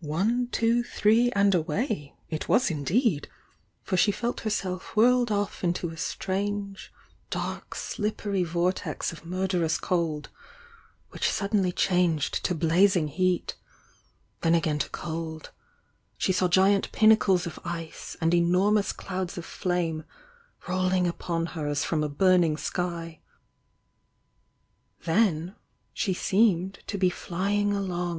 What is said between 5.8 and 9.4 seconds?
a strange, dark, slip pery vortex of